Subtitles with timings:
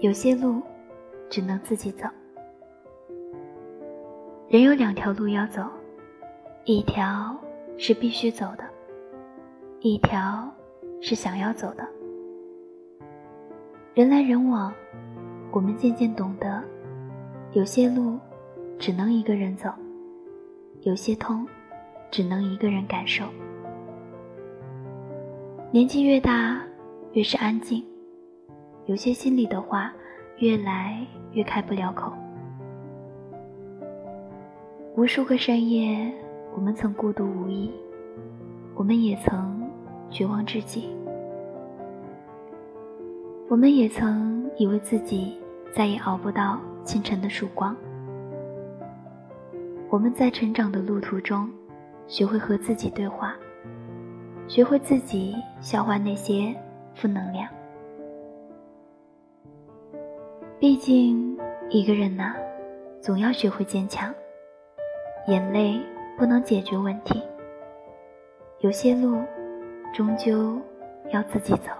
[0.00, 0.60] 有些路
[1.30, 2.06] 只能自己走。
[4.48, 5.62] 人有两条路要走，
[6.64, 7.36] 一条
[7.78, 8.64] 是必须走的，
[9.80, 10.48] 一条
[11.00, 11.88] 是想要走的。
[13.94, 14.72] 人来人往，
[15.52, 16.62] 我们渐渐懂得，
[17.52, 18.18] 有些路
[18.78, 19.70] 只能一个人走，
[20.82, 21.46] 有些痛
[22.10, 23.24] 只能一个人感受。
[25.70, 26.60] 年纪越大，
[27.12, 27.84] 越是安静，
[28.86, 29.92] 有些心里的话，
[30.38, 32.12] 越来越开不了口。
[34.94, 36.12] 无数个深夜，
[36.54, 37.70] 我们曾孤独无依，
[38.74, 39.62] 我们也曾
[40.10, 40.88] 绝望至极，
[43.48, 45.40] 我们也曾以为自己
[45.74, 47.74] 再也熬不到清晨的曙光。
[49.88, 51.48] 我们在成长的路途中，
[52.06, 53.34] 学会和自己对话，
[54.46, 56.54] 学会自己消化那些
[56.94, 57.48] 负能量。
[60.60, 61.36] 毕竟，
[61.68, 62.34] 一个人呐，
[63.00, 64.14] 总要学会坚强。
[65.26, 65.80] 眼泪
[66.16, 67.22] 不能解决问题，
[68.60, 69.20] 有些路
[69.92, 70.58] 终究
[71.10, 71.72] 要自己走。